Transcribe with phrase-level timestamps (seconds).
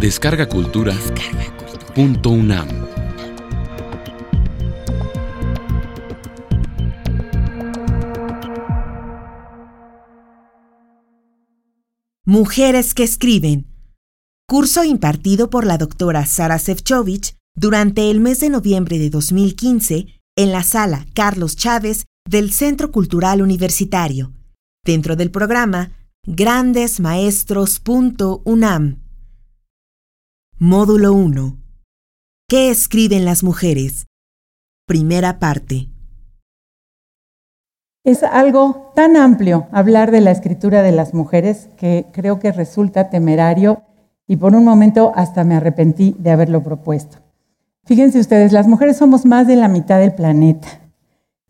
[0.00, 0.96] Descarga Cultura.
[1.94, 2.66] Punto UNAM.
[12.24, 13.66] Mujeres que escriben.
[14.48, 20.50] Curso impartido por la doctora Sara Sefcovic durante el mes de noviembre de 2015 en
[20.50, 24.32] la sala Carlos Chávez del Centro Cultural Universitario,
[24.82, 25.92] dentro del programa
[26.26, 28.99] grandesmaestros.unam.
[30.62, 31.56] Módulo 1.
[32.46, 34.08] ¿Qué escriben las mujeres?
[34.86, 35.88] Primera parte.
[38.04, 43.08] Es algo tan amplio hablar de la escritura de las mujeres que creo que resulta
[43.08, 43.84] temerario
[44.26, 47.16] y por un momento hasta me arrepentí de haberlo propuesto.
[47.86, 50.68] Fíjense ustedes, las mujeres somos más de la mitad del planeta.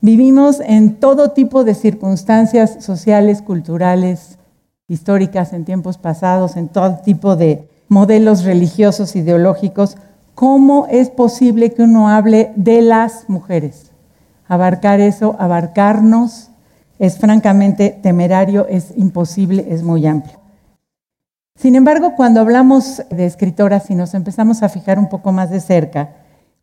[0.01, 4.39] Vivimos en todo tipo de circunstancias sociales, culturales,
[4.87, 9.97] históricas en tiempos pasados, en todo tipo de modelos religiosos, ideológicos,
[10.37, 13.91] ¿cómo es posible que uno hable de las mujeres?
[14.47, 16.51] Abarcar eso, abarcarnos,
[17.01, 20.39] es francamente temerario, es imposible, es muy amplio.
[21.57, 25.61] Sin embargo, cuando hablamos de escritoras y nos empezamos a fijar un poco más de
[25.61, 26.11] cerca,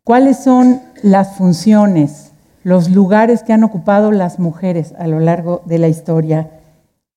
[0.04, 2.32] ¿cuáles son las funciones,
[2.64, 6.57] los lugares que han ocupado las mujeres a lo largo de la historia?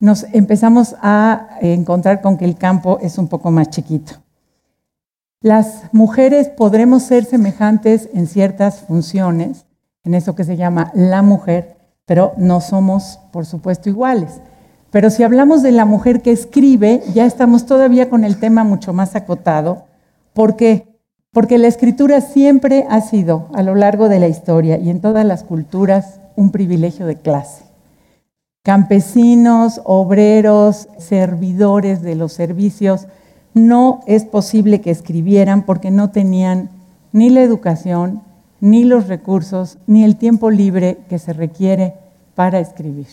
[0.01, 4.13] Nos empezamos a encontrar con que el campo es un poco más chiquito.
[5.41, 9.65] Las mujeres podremos ser semejantes en ciertas funciones,
[10.03, 14.41] en eso que se llama la mujer, pero no somos, por supuesto, iguales.
[14.89, 18.93] Pero si hablamos de la mujer que escribe, ya estamos todavía con el tema mucho
[18.93, 19.85] más acotado.
[20.33, 20.99] ¿Por qué?
[21.31, 25.25] Porque la escritura siempre ha sido, a lo largo de la historia y en todas
[25.25, 27.70] las culturas, un privilegio de clase
[28.63, 33.07] campesinos, obreros, servidores de los servicios,
[33.53, 36.69] no es posible que escribieran porque no tenían
[37.11, 38.21] ni la educación,
[38.59, 41.95] ni los recursos, ni el tiempo libre que se requiere
[42.35, 43.07] para escribir.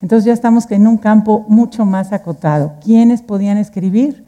[0.00, 2.72] Entonces ya estamos en un campo mucho más acotado.
[2.82, 4.24] ¿Quiénes podían escribir?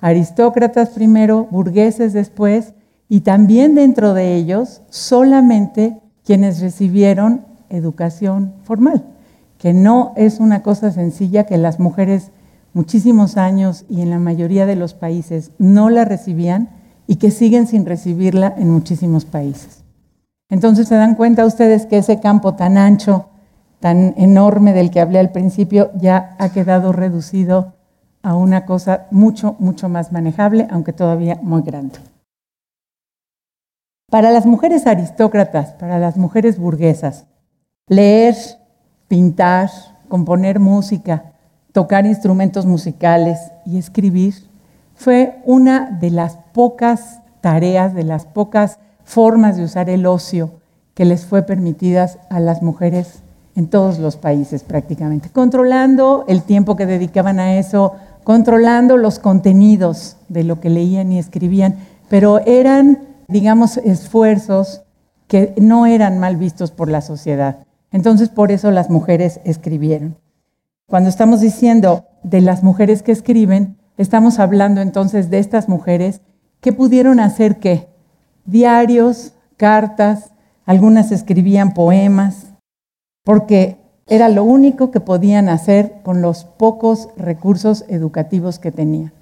[0.00, 2.72] Aristócratas primero, burgueses después,
[3.08, 9.11] y también dentro de ellos solamente quienes recibieron educación formal
[9.62, 12.32] que no es una cosa sencilla que las mujeres
[12.74, 16.70] muchísimos años y en la mayoría de los países no la recibían
[17.06, 19.84] y que siguen sin recibirla en muchísimos países.
[20.48, 23.28] Entonces se dan cuenta ustedes que ese campo tan ancho,
[23.78, 27.74] tan enorme del que hablé al principio, ya ha quedado reducido
[28.24, 32.00] a una cosa mucho, mucho más manejable, aunque todavía muy grande.
[34.10, 37.26] Para las mujeres aristócratas, para las mujeres burguesas,
[37.86, 38.34] leer
[39.12, 39.68] pintar,
[40.08, 41.34] componer música,
[41.72, 44.32] tocar instrumentos musicales y escribir
[44.94, 50.52] fue una de las pocas tareas, de las pocas formas de usar el ocio
[50.94, 53.22] que les fue permitidas a las mujeres
[53.54, 57.92] en todos los países prácticamente, controlando el tiempo que dedicaban a eso,
[58.24, 61.76] controlando los contenidos de lo que leían y escribían,
[62.08, 64.84] pero eran, digamos, esfuerzos
[65.26, 67.58] que no eran mal vistos por la sociedad.
[67.92, 70.16] Entonces, por eso las mujeres escribieron.
[70.86, 76.20] Cuando estamos diciendo de las mujeres que escriben, estamos hablando entonces de estas mujeres
[76.60, 77.88] que pudieron hacer qué?
[78.44, 80.32] Diarios, cartas,
[80.64, 82.46] algunas escribían poemas,
[83.24, 89.12] porque era lo único que podían hacer con los pocos recursos educativos que tenían.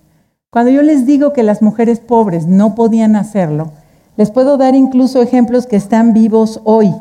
[0.50, 3.70] Cuando yo les digo que las mujeres pobres no podían hacerlo,
[4.16, 6.92] les puedo dar incluso ejemplos que están vivos hoy.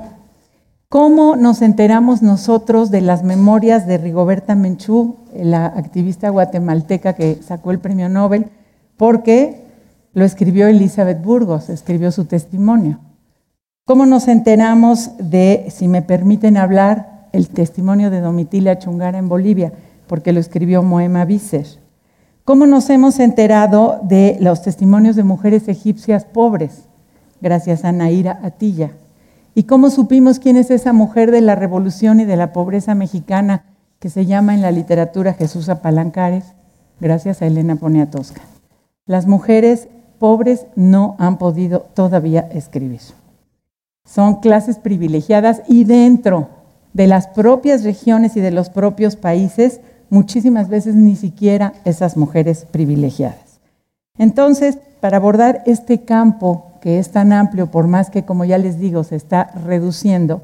[0.91, 7.69] ¿Cómo nos enteramos nosotros de las memorias de Rigoberta Menchú, la activista guatemalteca que sacó
[7.69, 8.47] el premio Nobel?
[8.97, 9.65] Porque
[10.15, 12.97] lo escribió Elizabeth Burgos, escribió su testimonio.
[13.85, 19.71] ¿Cómo nos enteramos de, si me permiten hablar, el testimonio de Domitila Chungara en Bolivia?
[20.07, 21.67] Porque lo escribió Moema Visser.
[22.45, 26.85] ¿Cómo nos hemos enterado de los testimonios de mujeres egipcias pobres?
[27.41, 28.89] Gracias a Naira Atilla.
[29.59, 33.65] ¿Y cómo supimos quién es esa mujer de la revolución y de la pobreza mexicana
[33.99, 36.45] que se llama en la literatura Jesús Apalancares?
[37.01, 38.39] Gracias a Elena Poniatowska.
[39.05, 43.01] Las mujeres pobres no han podido todavía escribir.
[44.05, 46.47] Son clases privilegiadas y dentro
[46.93, 52.65] de las propias regiones y de los propios países, muchísimas veces ni siquiera esas mujeres
[52.71, 53.59] privilegiadas.
[54.17, 58.79] Entonces, para abordar este campo que es tan amplio, por más que, como ya les
[58.79, 60.41] digo, se está reduciendo,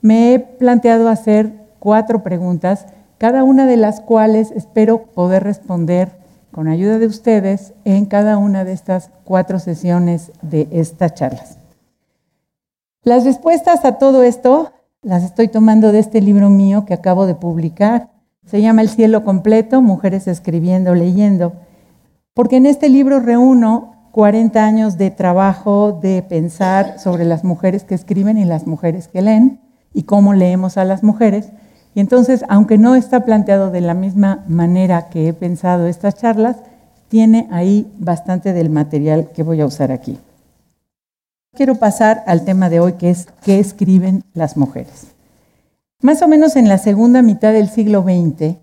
[0.00, 2.86] me he planteado hacer cuatro preguntas,
[3.18, 6.10] cada una de las cuales espero poder responder
[6.50, 11.58] con ayuda de ustedes, en cada una de estas cuatro sesiones de estas charlas.
[13.04, 17.34] Las respuestas a todo esto las estoy tomando de este libro mío que acabo de
[17.34, 18.10] publicar.
[18.46, 21.54] Se llama El cielo completo, Mujeres escribiendo, leyendo,
[22.34, 27.94] porque en este libro reúno 40 años de trabajo, de pensar sobre las mujeres que
[27.94, 29.58] escriben y las mujeres que leen
[29.94, 31.48] y cómo leemos a las mujeres.
[31.94, 36.56] Y entonces, aunque no está planteado de la misma manera que he pensado estas charlas,
[37.08, 40.18] tiene ahí bastante del material que voy a usar aquí.
[41.54, 45.06] Quiero pasar al tema de hoy, que es qué escriben las mujeres.
[46.00, 48.56] Más o menos en la segunda mitad del siglo XX,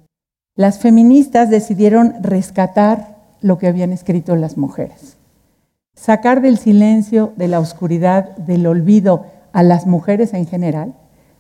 [0.56, 5.19] las feministas decidieron rescatar lo que habían escrito las mujeres
[6.00, 10.94] sacar del silencio, de la oscuridad, del olvido a las mujeres en general,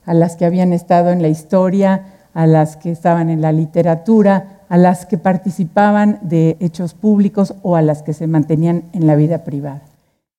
[0.06, 4.60] a las que habían estado en la historia, a las que estaban en la literatura,
[4.68, 9.16] a las que participaban de hechos públicos o a las que se mantenían en la
[9.16, 9.82] vida privada.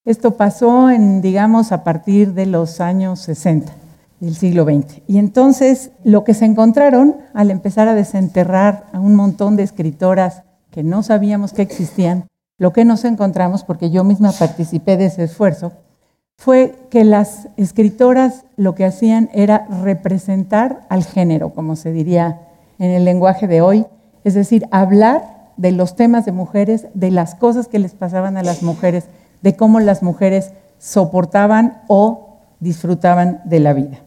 [0.04, 3.72] Esto pasó en, digamos, a partir de los años 60
[4.20, 5.00] del siglo XX.
[5.06, 10.42] Y entonces lo que se encontraron al empezar a desenterrar a un montón de escritoras
[10.70, 12.26] que no sabíamos que existían,
[12.60, 15.72] lo que nos encontramos, porque yo misma participé de ese esfuerzo,
[16.36, 22.42] fue que las escritoras lo que hacían era representar al género, como se diría
[22.78, 23.86] en el lenguaje de hoy,
[24.24, 28.42] es decir, hablar de los temas de mujeres, de las cosas que les pasaban a
[28.42, 29.04] las mujeres,
[29.40, 34.00] de cómo las mujeres soportaban o disfrutaban de la vida.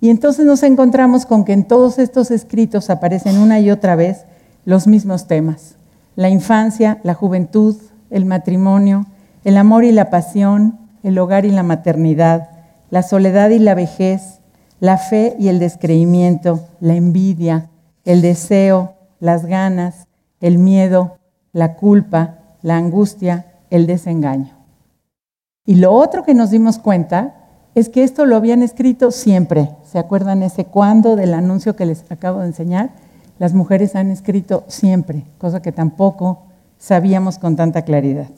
[0.00, 4.24] Y entonces nos encontramos con que en todos estos escritos aparecen una y otra vez
[4.64, 5.77] los mismos temas
[6.18, 7.76] la infancia, la juventud,
[8.10, 9.06] el matrimonio,
[9.44, 12.50] el amor y la pasión, el hogar y la maternidad,
[12.90, 14.40] la soledad y la vejez,
[14.80, 17.70] la fe y el descreimiento, la envidia,
[18.04, 20.08] el deseo, las ganas,
[20.40, 21.18] el miedo,
[21.52, 24.56] la culpa, la angustia, el desengaño.
[25.64, 27.36] Y lo otro que nos dimos cuenta
[27.76, 29.70] es que esto lo habían escrito siempre.
[29.84, 32.90] ¿Se acuerdan ese cuándo del anuncio que les acabo de enseñar?
[33.38, 36.46] Las mujeres han escrito siempre, cosa que tampoco
[36.78, 38.30] sabíamos con tanta claridad.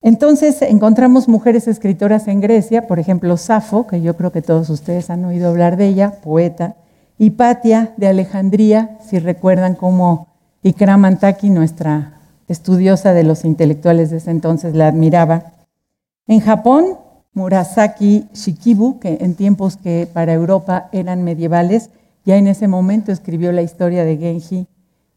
[0.00, 5.10] Entonces encontramos mujeres escritoras en Grecia, por ejemplo Safo, que yo creo que todos ustedes
[5.10, 6.76] han oído hablar de ella, poeta,
[7.18, 10.26] y Patia de Alejandría, si recuerdan cómo
[10.64, 12.18] Ikramantaki, nuestra
[12.48, 15.52] estudiosa de los intelectuales de ese entonces, la admiraba.
[16.26, 16.98] En Japón,
[17.32, 21.90] Murasaki Shikibu, que en tiempos que para Europa eran medievales,
[22.24, 24.66] ya en ese momento escribió la historia de Genji.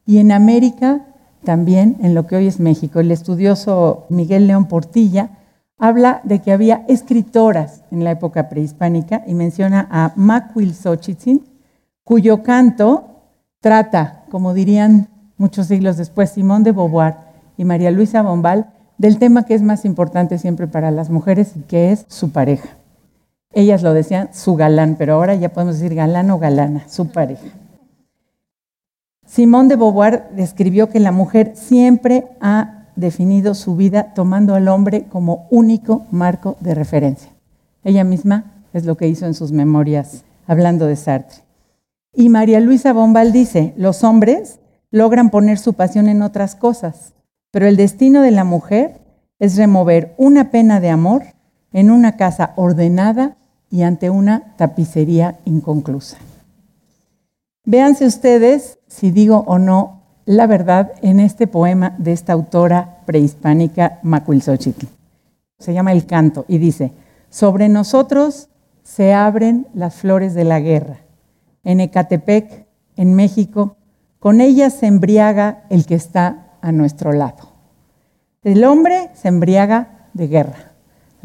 [0.05, 1.05] Y en América,
[1.43, 5.29] también en lo que hoy es México, el estudioso Miguel León Portilla
[5.77, 11.45] habla de que había escritoras en la época prehispánica y menciona a Macuil Xochitzin,
[12.03, 13.15] cuyo canto
[13.59, 17.17] trata, como dirían muchos siglos después, Simón de Beauvoir
[17.57, 21.61] y María Luisa Bombal, del tema que es más importante siempre para las mujeres y
[21.61, 22.69] que es su pareja.
[23.55, 27.47] Ellas lo decían su galán, pero ahora ya podemos decir galán o galana, su pareja.
[29.25, 35.05] Simón de Beauvoir describió que la mujer siempre ha definido su vida tomando al hombre
[35.05, 37.31] como único marco de referencia.
[37.85, 41.45] Ella misma es lo que hizo en sus memorias hablando de Sartre.
[42.13, 44.59] Y María Luisa Bombal dice, los hombres
[44.91, 47.13] logran poner su pasión en otras cosas,
[47.51, 48.99] pero el destino de la mujer
[49.39, 51.23] es remover una pena de amor
[51.71, 53.37] en una casa ordenada
[53.69, 56.17] y ante una tapicería inconclusa.
[57.65, 63.99] Véanse ustedes si digo o no la verdad en este poema de esta autora prehispánica
[64.03, 64.87] Macuilxochitl.
[65.59, 66.91] Se llama El Canto y dice,
[67.29, 68.49] sobre nosotros
[68.83, 70.99] se abren las flores de la guerra.
[71.63, 73.77] En Ecatepec, en México,
[74.19, 77.53] con ellas se embriaga el que está a nuestro lado.
[78.43, 80.64] El hombre se embriaga de guerra,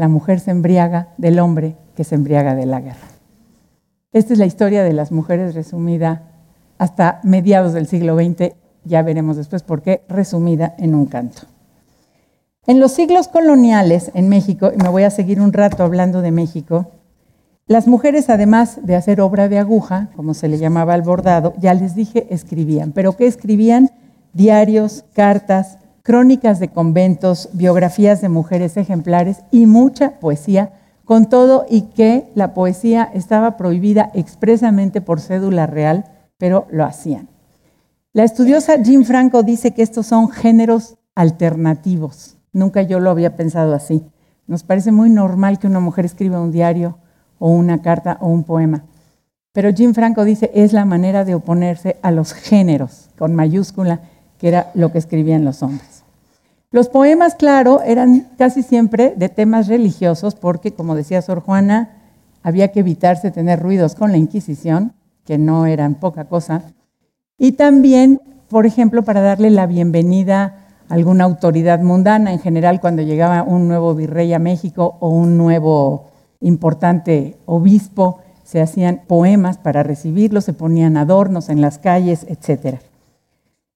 [0.01, 3.07] la mujer se embriaga del hombre que se embriaga de la guerra.
[4.15, 6.23] Esta es la historia de las mujeres resumida
[6.79, 8.55] hasta mediados del siglo XX,
[8.85, 11.43] ya veremos después por qué, resumida en un canto.
[12.67, 16.31] En los siglos coloniales en México, y me voy a seguir un rato hablando de
[16.31, 16.93] México,
[17.67, 21.75] las mujeres, además de hacer obra de aguja, como se le llamaba al bordado, ya
[21.75, 22.93] les dije, escribían.
[22.93, 23.91] ¿Pero qué escribían?
[24.33, 30.73] Diarios, cartas, crónicas de conventos, biografías de mujeres ejemplares y mucha poesía
[31.05, 36.05] con todo y que la poesía estaba prohibida expresamente por cédula real,
[36.39, 37.29] pero lo hacían.
[38.13, 42.37] La estudiosa Jim Franco dice que estos son géneros alternativos.
[42.53, 44.05] Nunca yo lo había pensado así.
[44.47, 46.99] Nos parece muy normal que una mujer escriba un diario
[47.39, 48.85] o una carta o un poema.
[49.53, 54.01] Pero Jim Franco dice es la manera de oponerse a los géneros, con mayúscula,
[54.41, 56.03] que era lo que escribían los hombres.
[56.73, 61.91] Los poemas, claro, eran casi siempre de temas religiosos porque, como decía Sor Juana,
[62.43, 64.95] había que evitarse tener ruidos con la Inquisición,
[65.25, 66.63] que no eran poca cosa,
[67.39, 73.03] y también, por ejemplo, para darle la bienvenida a alguna autoridad mundana, en general cuando
[73.03, 79.83] llegaba un nuevo virrey a México o un nuevo importante obispo, se hacían poemas para
[79.83, 82.81] recibirlo, se ponían adornos en las calles, etc.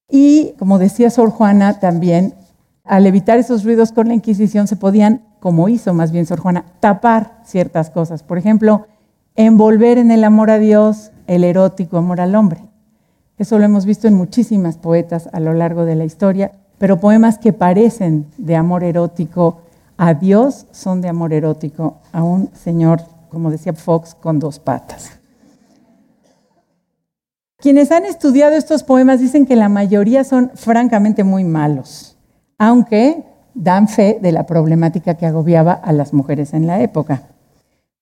[0.09, 2.35] Y como decía Sor Juana también,
[2.85, 6.67] al evitar esos ruidos con la Inquisición se podían, como hizo más bien Sor Juana,
[6.81, 8.23] tapar ciertas cosas.
[8.23, 8.87] Por ejemplo,
[9.37, 12.61] envolver en el amor a Dios el erótico amor al hombre.
[13.39, 17.39] Eso lo hemos visto en muchísimas poetas a lo largo de la historia, pero poemas
[17.39, 19.63] que parecen de amor erótico
[19.97, 25.19] a Dios son de amor erótico a un señor, como decía Fox, con dos patas.
[27.65, 32.15] Quienes han estudiado estos poemas dicen que la mayoría son francamente muy malos
[32.59, 37.23] aunque dan fe de la problemática que agobiaba a las mujeres en la época,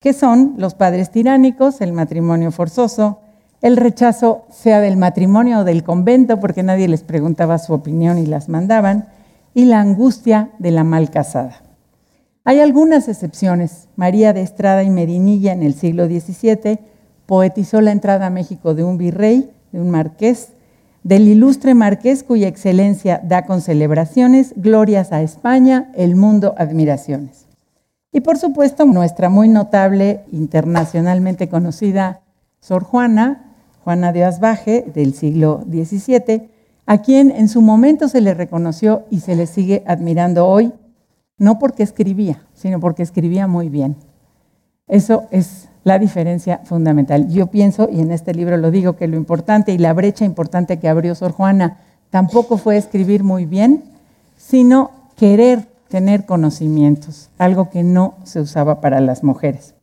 [0.00, 3.21] que son los padres tiránicos, el matrimonio forzoso,
[3.61, 8.26] el rechazo sea del matrimonio o del convento, porque nadie les preguntaba su opinión y
[8.26, 9.09] las mandaban,
[9.54, 11.62] y la angustia de la mal casada.
[12.45, 13.88] Hay algunas excepciones.
[13.95, 16.81] María de Estrada y Merinilla en el siglo XVII
[17.33, 20.49] poetizó la entrada a México de un virrey, de un marqués,
[21.03, 27.47] del ilustre marqués cuya excelencia da con celebraciones, glorias a España, el mundo admiraciones.
[28.12, 32.21] Y por supuesto nuestra muy notable, internacionalmente conocida
[32.61, 36.51] Sor Juana, Juana de Asbaje, del siglo XVII,
[36.85, 40.75] a quien en su momento se le reconoció y se le sigue admirando hoy,
[41.39, 43.97] no porque escribía, sino porque escribía muy bien.
[44.89, 47.29] Eso es la diferencia fundamental.
[47.29, 50.79] Yo pienso, y en este libro lo digo, que lo importante y la brecha importante
[50.79, 51.79] que abrió Sor Juana
[52.11, 53.85] tampoco fue escribir muy bien,
[54.37, 59.75] sino querer tener conocimientos, algo que no se usaba para las mujeres.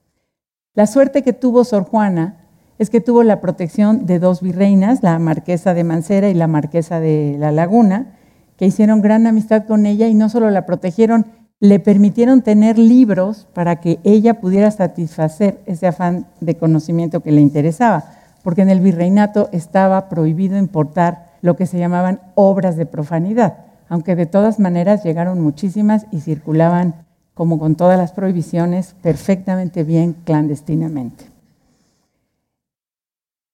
[0.74, 2.38] La suerte que tuvo Sor Juana
[2.78, 7.00] es que tuvo la protección de dos virreinas, la marquesa de Mancera y la marquesa
[7.00, 8.16] de La Laguna,
[8.58, 11.26] que hicieron gran amistad con ella y no solo la protegieron,
[11.60, 17.42] le permitieron tener libros para que ella pudiera satisfacer ese afán de conocimiento que le
[17.42, 18.06] interesaba,
[18.44, 23.58] porque en el virreinato estaba prohibido importar lo que se llamaban obras de profanidad,
[23.90, 30.16] aunque de todas maneras llegaron muchísimas y circulaban, como con todas las prohibiciones, perfectamente bien
[30.26, 31.26] clandestinamente.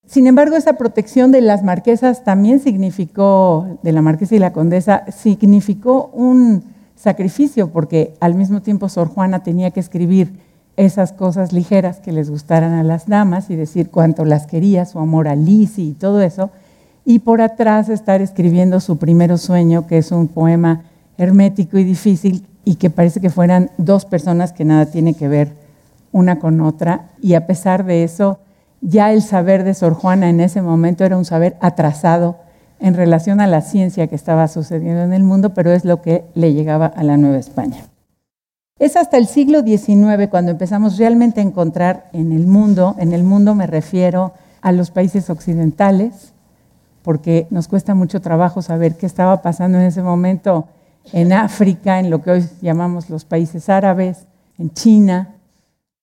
[0.05, 5.03] Sin embargo, esa protección de las marquesas también significó, de la marquesa y la condesa,
[5.11, 10.39] significó un sacrificio, porque al mismo tiempo Sor Juana tenía que escribir
[10.77, 14.99] esas cosas ligeras que les gustaran a las damas y decir cuánto las quería, su
[14.99, 16.49] amor a Lizzie y todo eso,
[17.05, 20.83] y por atrás estar escribiendo su primer sueño, que es un poema
[21.17, 25.53] hermético y difícil y que parece que fueran dos personas que nada tiene que ver
[26.11, 28.39] una con otra, y a pesar de eso,
[28.81, 32.37] ya el saber de Sor Juana en ese momento era un saber atrasado
[32.79, 36.25] en relación a la ciencia que estaba sucediendo en el mundo, pero es lo que
[36.33, 37.85] le llegaba a la Nueva España.
[38.77, 43.23] Es hasta el siglo XIX cuando empezamos realmente a encontrar en el mundo, en el
[43.23, 46.33] mundo me refiero a los países occidentales,
[47.01, 50.67] porque nos cuesta mucho trabajo saber qué estaba pasando en ese momento
[51.13, 54.25] en África, en lo que hoy llamamos los países árabes,
[54.57, 55.35] en China.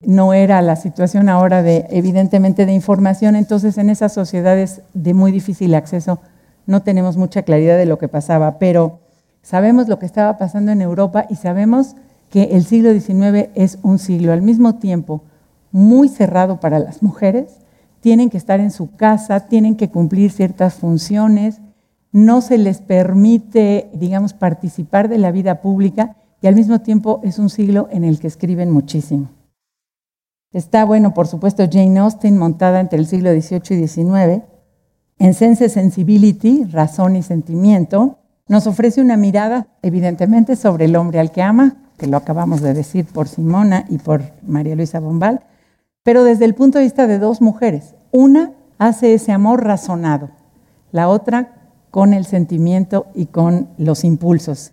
[0.01, 5.31] No era la situación ahora de, evidentemente, de información, entonces en esas sociedades de muy
[5.31, 6.21] difícil acceso
[6.67, 9.01] no tenemos mucha claridad de lo que pasaba, pero
[9.43, 11.97] sabemos lo que estaba pasando en Europa y sabemos
[12.31, 15.23] que el siglo XIX es un siglo al mismo tiempo
[15.71, 17.59] muy cerrado para las mujeres,
[18.01, 21.61] tienen que estar en su casa, tienen que cumplir ciertas funciones,
[22.11, 27.39] no se les permite, digamos, participar de la vida pública y al mismo tiempo es
[27.39, 29.31] un siglo en el que escriben muchísimo.
[30.53, 34.43] Está, bueno, por supuesto, Jane Austen montada entre el siglo XVIII y XIX,
[35.23, 41.31] en Sense Sensibility, Razón y Sentimiento, nos ofrece una mirada, evidentemente, sobre el hombre al
[41.31, 45.43] que ama, que lo acabamos de decir por Simona y por María Luisa Bombal,
[46.03, 47.95] pero desde el punto de vista de dos mujeres.
[48.11, 50.31] Una hace ese amor razonado,
[50.91, 51.53] la otra
[51.93, 54.73] con el sentimiento y con los impulsos.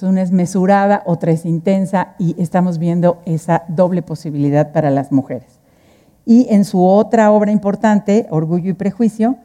[0.00, 5.58] Una es mesurada, otra es intensa y estamos viendo esa doble posibilidad para las mujeres.
[6.24, 9.38] Y en su otra obra importante, Orgullo y Prejuicio,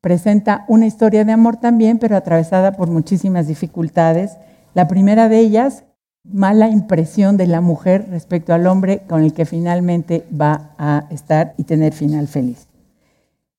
[0.00, 4.36] presenta una historia de amor también, pero atravesada por muchísimas dificultades.
[4.74, 5.84] La primera de ellas,
[6.24, 11.54] mala impresión de la mujer respecto al hombre con el que finalmente va a estar
[11.56, 12.66] y tener final feliz.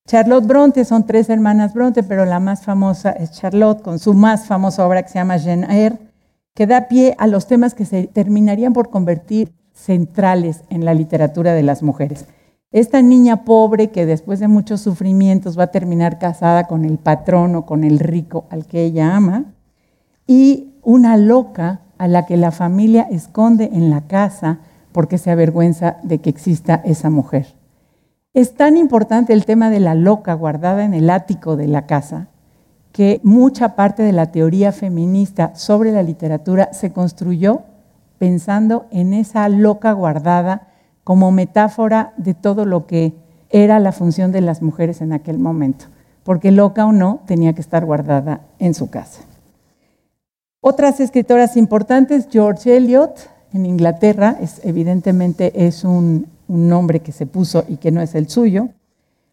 [0.06, 4.46] Charlotte Bronte, son tres hermanas Bronte, pero la más famosa es Charlotte, con su más
[4.46, 5.98] famosa obra que se llama Jane Eyre,
[6.54, 11.54] que da pie a los temas que se terminarían por convertir centrales en la literatura
[11.54, 12.26] de las mujeres.
[12.72, 17.54] Esta niña pobre que después de muchos sufrimientos va a terminar casada con el patrón
[17.54, 19.52] o con el rico al que ella ama,
[20.26, 24.60] y una loca a la que la familia esconde en la casa
[24.92, 27.54] porque se avergüenza de que exista esa mujer.
[28.32, 32.28] Es tan importante el tema de la loca guardada en el ático de la casa
[32.92, 37.62] que mucha parte de la teoría feminista sobre la literatura se construyó
[38.18, 40.68] pensando en esa loca guardada
[41.04, 43.14] como metáfora de todo lo que
[43.50, 45.86] era la función de las mujeres en aquel momento,
[46.24, 49.22] porque loca o no tenía que estar guardada en su casa.
[50.60, 57.26] Otras escritoras importantes, George Eliot en Inglaterra, es, evidentemente es un un nombre que se
[57.26, 58.68] puso y que no es el suyo.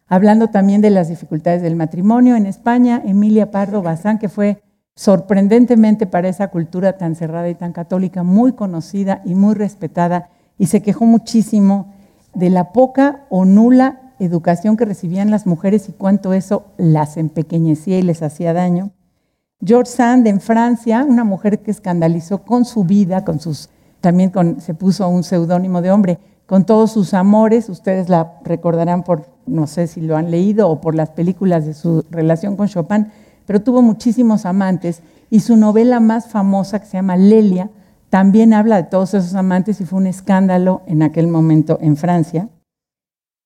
[0.08, 4.64] Hablando también de las dificultades del matrimonio en España, Emilia Pardo Bazán, que fue
[4.96, 10.68] sorprendentemente para esa cultura tan cerrada y tan católica, muy conocida y muy respetada, y
[10.68, 11.92] se quejó muchísimo
[12.36, 17.98] de la poca o nula educación que recibían las mujeres y cuánto eso las empequeñecía
[17.98, 18.92] y les hacía daño.
[19.66, 23.70] George Sand en Francia, una mujer que escandalizó con su vida, con sus,
[24.02, 27.70] también se puso un seudónimo de hombre, con todos sus amores.
[27.70, 31.74] Ustedes la recordarán por, no sé si lo han leído o por las películas de
[31.74, 33.08] su relación con Chopin,
[33.46, 37.70] pero tuvo muchísimos amantes y su novela más famosa, que se llama Lelia,
[38.10, 42.50] también habla de todos esos amantes y fue un escándalo en aquel momento en Francia.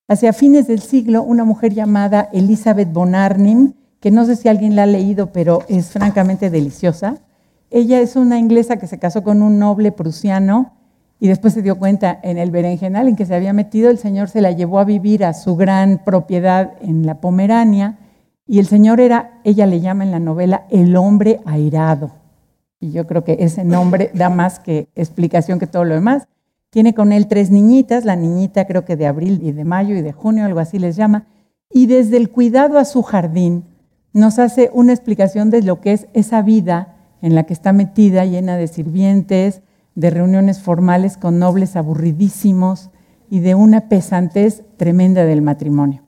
[0.08, 4.76] Hacia fines del siglo, una mujer llamada Elizabeth von Arnim, que no sé si alguien
[4.76, 7.18] la ha leído, pero es francamente deliciosa.
[7.70, 10.74] Ella es una inglesa que se casó con un noble prusiano
[11.20, 14.30] y después se dio cuenta en el berenjenal en que se había metido, el señor
[14.30, 17.98] se la llevó a vivir a su gran propiedad en la Pomerania
[18.46, 22.23] y el señor era, ella le llama en la novela, el hombre airado.
[22.84, 26.28] Y yo creo que ese nombre da más que explicación que todo lo demás.
[26.70, 30.02] Tiene con él tres niñitas, la niñita creo que de abril y de mayo y
[30.02, 31.28] de junio, algo así les llama,
[31.72, 33.64] y desde el cuidado a su jardín
[34.12, 38.26] nos hace una explicación de lo que es esa vida en la que está metida,
[38.26, 39.62] llena de sirvientes,
[39.96, 42.90] de reuniones formales con nobles aburridísimos
[43.30, 46.04] y de una pesantez tremenda del matrimonio.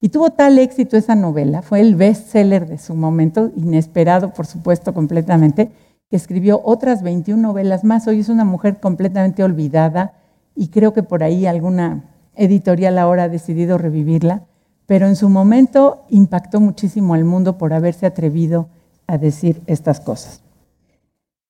[0.00, 4.92] Y tuvo tal éxito esa novela, fue el bestseller de su momento, inesperado por supuesto
[4.92, 5.70] completamente,
[6.08, 8.06] que escribió otras 21 novelas más.
[8.06, 10.14] Hoy es una mujer completamente olvidada
[10.54, 14.42] y creo que por ahí alguna editorial ahora ha decidido revivirla,
[14.86, 18.68] pero en su momento impactó muchísimo al mundo por haberse atrevido
[19.06, 20.42] a decir estas cosas.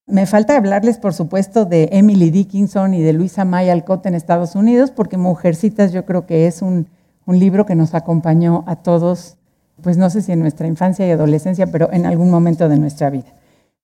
[0.07, 4.55] Me falta hablarles, por supuesto, de Emily Dickinson y de Luisa May Alcott en Estados
[4.55, 6.87] Unidos, porque Mujercitas yo creo que es un,
[7.27, 9.37] un, libro que nos acompañó a todos,
[9.83, 13.11] pues no sé si en nuestra infancia y adolescencia, pero en algún momento de nuestra
[13.11, 13.33] vida.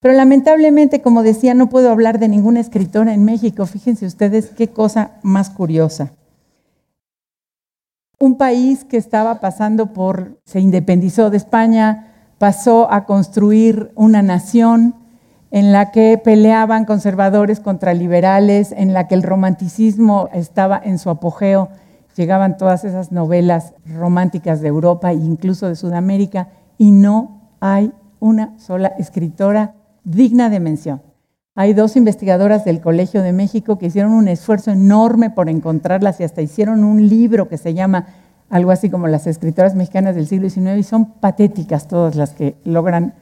[0.03, 3.67] Pero lamentablemente, como decía, no puedo hablar de ninguna escritora en México.
[3.67, 6.11] Fíjense ustedes qué cosa más curiosa.
[8.19, 14.97] Un país que estaba pasando por, se independizó de España, pasó a construir una nación,
[15.53, 21.11] en la que peleaban conservadores contra liberales, en la que el romanticismo estaba en su
[21.11, 21.69] apogeo,
[22.17, 28.59] llegaban todas esas novelas románticas de Europa e incluso de Sudamérica, y no hay una
[28.59, 31.03] sola escritora digna de mención.
[31.55, 36.25] Hay dos investigadoras del Colegio de México que hicieron un esfuerzo enorme por encontrarlas y
[36.25, 38.07] hasta hicieron un libro que se llama
[38.49, 42.57] algo así como las escritoras mexicanas del siglo XIX y son patéticas todas las que
[42.65, 43.15] logran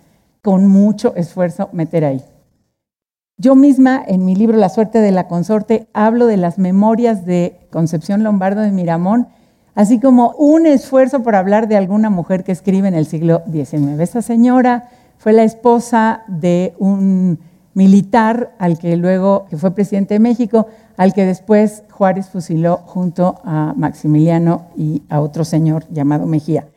[0.43, 2.23] con mucho esfuerzo meter ahí.
[3.37, 7.67] Yo misma, en mi libro La suerte de la consorte, hablo de las memorias de
[7.71, 9.29] Concepción Lombardo de Miramón,
[9.75, 13.99] así como un esfuerzo por hablar de alguna mujer que escribe en el siglo XIX.
[13.99, 17.39] Esta señora fue la esposa de un
[17.75, 23.39] militar al que luego, que fue presidente de México, al que después Juárez fusiló junto
[23.45, 26.69] a Maximiliano y a otro señor llamado Mejía.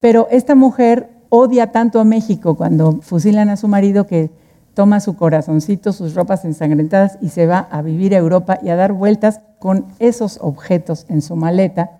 [0.00, 4.30] Pero esta mujer odia tanto a México cuando fusilan a su marido que
[4.72, 8.76] toma su corazoncito, sus ropas ensangrentadas y se va a vivir a Europa y a
[8.76, 11.98] dar vueltas con esos objetos en su maleta.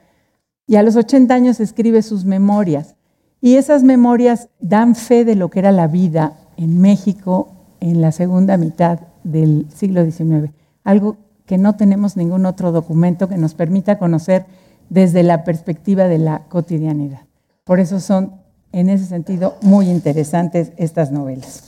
[0.66, 2.96] Y a los 80 años escribe sus memorias.
[3.40, 7.48] Y esas memorias dan fe de lo que era la vida en México
[7.80, 10.52] en la segunda mitad del siglo XIX.
[10.84, 14.46] Algo que no tenemos ningún otro documento que nos permita conocer
[14.90, 17.22] desde la perspectiva de la cotidianidad.
[17.64, 18.34] Por eso son
[18.72, 21.64] en ese sentido muy interesantes estas novelas.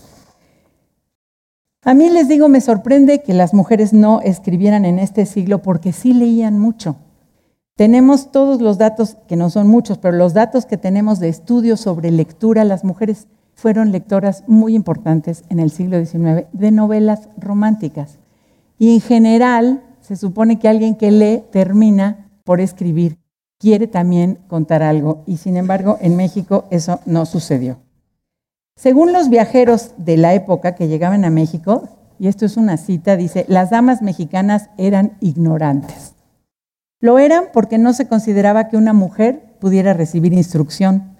[1.84, 5.92] A mí les digo, me sorprende que las mujeres no escribieran en este siglo porque
[5.92, 6.96] sí leían mucho.
[7.76, 11.80] Tenemos todos los datos, que no son muchos, pero los datos que tenemos de estudios
[11.80, 18.18] sobre lectura, las mujeres fueron lectoras muy importantes en el siglo XIX de novelas románticas.
[18.78, 23.18] Y en general se supone que alguien que lee termina por escribir,
[23.58, 25.22] quiere también contar algo.
[25.26, 27.78] Y sin embargo, en México eso no sucedió.
[28.76, 33.16] Según los viajeros de la época que llegaban a México, y esto es una cita,
[33.16, 36.11] dice, las damas mexicanas eran ignorantes.
[37.02, 41.16] Lo eran porque no se consideraba que una mujer pudiera recibir instrucción.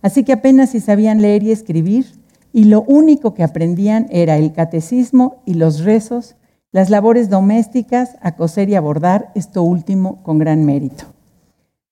[0.00, 2.06] Así que apenas si sabían leer y escribir,
[2.54, 6.36] y lo único que aprendían era el catecismo y los rezos,
[6.72, 11.04] las labores domésticas, a coser y a bordar, esto último con gran mérito.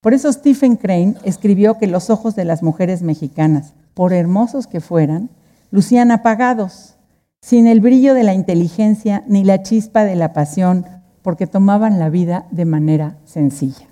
[0.01, 4.81] Por eso Stephen Crane escribió que los ojos de las mujeres mexicanas, por hermosos que
[4.81, 5.29] fueran,
[5.69, 6.95] lucían apagados,
[7.41, 10.94] sin el brillo de la inteligencia ni la chispa de la pasión,
[11.25, 13.87] porque tomaban la vida de manera sencilla.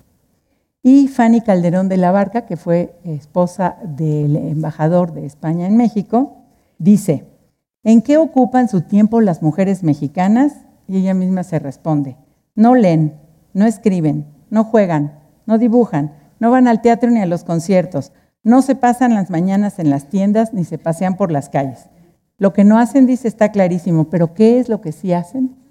[0.84, 6.36] Y Fanny Calderón de la Barca, que fue esposa del embajador de España en México,
[6.78, 7.24] dice,
[7.82, 10.52] ¿en qué ocupan su tiempo las mujeres mexicanas?
[10.86, 12.16] Y ella misma se responde,
[12.54, 13.14] no leen,
[13.52, 18.12] no escriben, no juegan, no dibujan, no van al teatro ni a los conciertos,
[18.44, 21.88] no se pasan las mañanas en las tiendas ni se pasean por las calles.
[22.38, 25.63] Lo que no hacen, dice, está clarísimo, pero ¿qué es lo que sí hacen?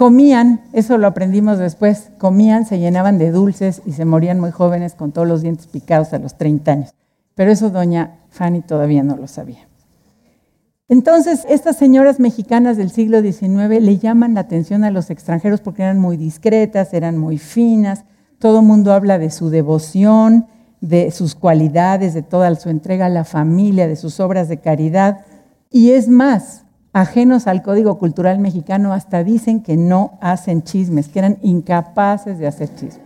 [0.00, 4.94] Comían, eso lo aprendimos después, comían, se llenaban de dulces y se morían muy jóvenes
[4.94, 6.94] con todos los dientes picados a los 30 años.
[7.34, 9.68] Pero eso doña Fanny todavía no lo sabía.
[10.88, 15.82] Entonces, estas señoras mexicanas del siglo XIX le llaman la atención a los extranjeros porque
[15.82, 18.06] eran muy discretas, eran muy finas,
[18.38, 20.46] todo el mundo habla de su devoción,
[20.80, 25.26] de sus cualidades, de toda su entrega a la familia, de sus obras de caridad.
[25.70, 31.18] Y es más, ajenos al código cultural mexicano, hasta dicen que no hacen chismes, que
[31.20, 33.00] eran incapaces de hacer chismes.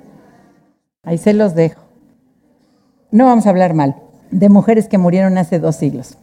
[1.03, 1.83] Ahí se los dejo.
[3.11, 3.97] No vamos a hablar mal
[4.31, 6.17] de mujeres que murieron hace dos siglos.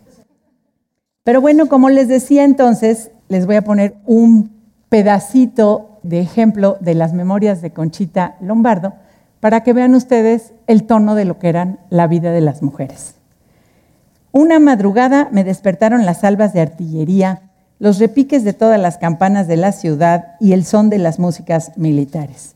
[1.23, 4.51] Pero bueno, como les decía entonces, les voy a poner un
[4.89, 8.93] pedacito de ejemplo de las memorias de Conchita Lombardo,
[9.39, 13.15] para que vean ustedes el tono de lo que eran la vida de las mujeres.
[14.31, 17.50] Una madrugada me despertaron las albas de artillería,
[17.81, 21.75] los repiques de todas las campanas de la ciudad y el son de las músicas
[21.77, 22.55] militares.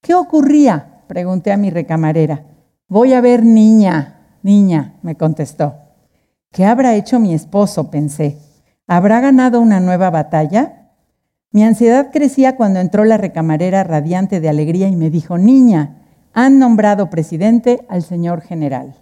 [0.00, 1.02] ¿Qué ocurría?
[1.06, 2.42] pregunté a mi recamarera.
[2.88, 5.74] Voy a ver niña, niña, me contestó.
[6.50, 7.88] ¿Qué habrá hecho mi esposo?
[7.88, 8.36] pensé.
[8.88, 10.90] ¿Habrá ganado una nueva batalla?
[11.52, 16.58] Mi ansiedad crecía cuando entró la recamarera radiante de alegría y me dijo, niña, han
[16.58, 18.96] nombrado presidente al señor general.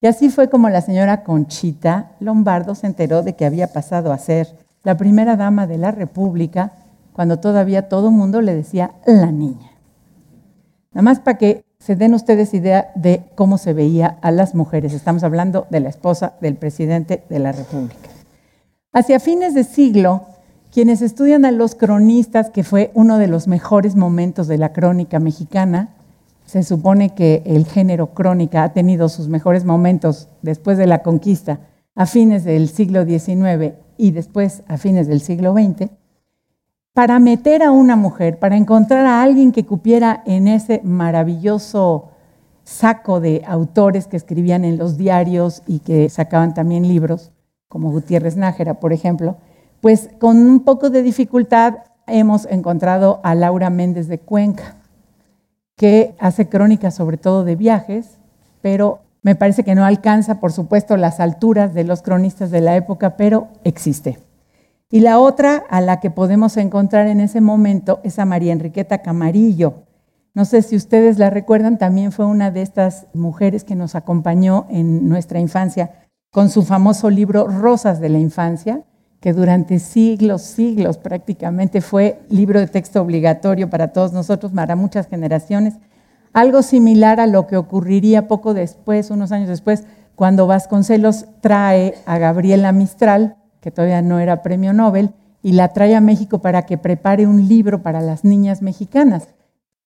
[0.00, 4.18] Y así fue como la señora Conchita Lombardo se enteró de que había pasado a
[4.18, 6.72] ser la primera dama de la República
[7.12, 9.72] cuando todavía todo el mundo le decía la niña.
[10.92, 14.92] Nada más para que se den ustedes idea de cómo se veía a las mujeres.
[14.92, 18.08] Estamos hablando de la esposa del presidente de la República.
[18.92, 20.22] Hacia fines de siglo,
[20.70, 25.18] quienes estudian a los cronistas, que fue uno de los mejores momentos de la crónica
[25.18, 25.88] mexicana,
[26.44, 31.60] se supone que el género crónica ha tenido sus mejores momentos después de la conquista
[31.94, 35.88] a fines del siglo XIX y después a fines del siglo XX,
[36.92, 42.08] para meter a una mujer, para encontrar a alguien que cupiera en ese maravilloso
[42.64, 47.30] saco de autores que escribían en los diarios y que sacaban también libros,
[47.68, 49.36] como Gutiérrez Nájera, por ejemplo,
[49.80, 54.78] pues con un poco de dificultad hemos encontrado a Laura Méndez de Cuenca
[55.76, 58.18] que hace crónicas sobre todo de viajes,
[58.62, 62.76] pero me parece que no alcanza, por supuesto, las alturas de los cronistas de la
[62.76, 64.18] época, pero existe.
[64.90, 68.98] Y la otra a la que podemos encontrar en ese momento es a María Enriqueta
[68.98, 69.84] Camarillo.
[70.34, 74.66] No sé si ustedes la recuerdan, también fue una de estas mujeres que nos acompañó
[74.70, 75.92] en nuestra infancia
[76.30, 78.82] con su famoso libro Rosas de la Infancia,
[79.20, 85.06] que durante siglos, siglos prácticamente fue libro de texto obligatorio para todos nosotros, para muchas
[85.06, 85.74] generaciones.
[86.32, 92.18] Algo similar a lo que ocurriría poco después, unos años después, cuando Vasconcelos trae a
[92.18, 96.78] Gabriela Mistral, que todavía no era premio Nobel, y la trae a México para que
[96.78, 99.28] prepare un libro para las niñas mexicanas.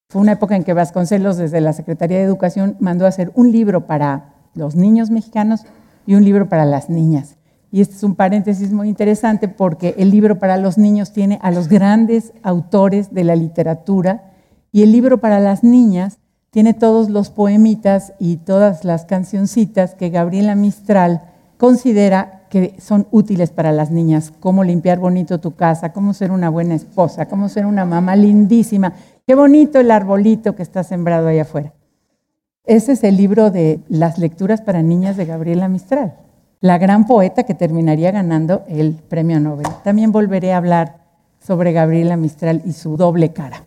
[0.08, 3.50] Fue una época en que Vasconcelos, desde la Secretaría de Educación, mandó a hacer un
[3.50, 5.64] libro para los niños mexicanos
[6.06, 7.38] y un libro para las niñas.
[7.72, 11.50] Y este es un paréntesis muy interesante porque el libro para los niños tiene a
[11.50, 14.32] los grandes autores de la literatura
[14.70, 16.18] y el libro para las niñas
[16.56, 21.20] tiene todos los poemitas y todas las cancioncitas que Gabriela Mistral
[21.58, 26.48] considera que son útiles para las niñas, cómo limpiar bonito tu casa, cómo ser una
[26.48, 28.94] buena esposa, cómo ser una mamá lindísima.
[29.26, 31.74] Qué bonito el arbolito que está sembrado ahí afuera.
[32.64, 36.14] Ese es el libro de las lecturas para niñas de Gabriela Mistral,
[36.62, 39.66] la gran poeta que terminaría ganando el premio Nobel.
[39.84, 41.00] También volveré a hablar
[41.38, 43.66] sobre Gabriela Mistral y su doble cara.